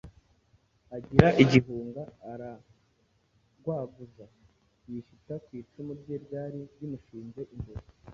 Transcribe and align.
agira 0.97 1.27
igihunga, 1.43 2.01
aragwaguza, 2.31 4.25
yishita 4.87 5.33
ku 5.45 5.49
icumu 5.61 5.91
rye 5.99 6.15
ryari 6.25 6.59
rimushinze 6.77 7.41
imbere, 7.55 7.81